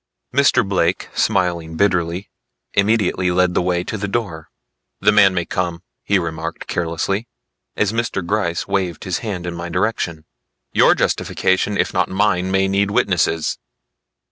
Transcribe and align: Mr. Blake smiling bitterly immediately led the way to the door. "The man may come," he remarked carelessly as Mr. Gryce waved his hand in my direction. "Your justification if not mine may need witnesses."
Mr. 0.33 0.67
Blake 0.67 1.09
smiling 1.13 1.77
bitterly 1.77 2.31
immediately 2.73 3.29
led 3.29 3.53
the 3.53 3.61
way 3.61 3.83
to 3.83 3.99
the 3.99 4.07
door. 4.07 4.49
"The 4.99 5.11
man 5.11 5.35
may 5.35 5.45
come," 5.45 5.83
he 6.03 6.17
remarked 6.17 6.65
carelessly 6.65 7.27
as 7.75 7.93
Mr. 7.93 8.25
Gryce 8.25 8.67
waved 8.67 9.03
his 9.03 9.19
hand 9.19 9.45
in 9.45 9.53
my 9.53 9.69
direction. 9.69 10.25
"Your 10.73 10.95
justification 10.95 11.77
if 11.77 11.93
not 11.93 12.09
mine 12.09 12.49
may 12.49 12.67
need 12.67 12.89
witnesses." 12.89 13.59